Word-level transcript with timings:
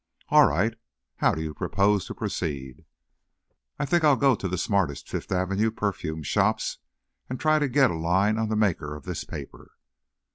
"All 0.29 0.47
right. 0.47 0.75
How 1.17 1.35
do 1.35 1.43
you 1.43 1.53
propose 1.53 2.05
to 2.07 2.15
proceed?" 2.15 2.85
"I 3.77 3.85
think 3.85 4.03
I'll 4.03 4.15
go 4.15 4.33
to 4.33 4.47
the 4.47 4.57
smartest 4.57 5.07
Fifth 5.07 5.31
Avenue 5.31 5.69
perfume 5.69 6.23
shops 6.23 6.79
and 7.29 7.39
try 7.39 7.59
to 7.59 7.67
get 7.69 7.91
a 7.91 7.95
line 7.95 8.39
on 8.39 8.49
the 8.49 8.55
maker 8.55 8.95
of 8.95 9.03
this 9.03 9.23
paper." 9.25 9.73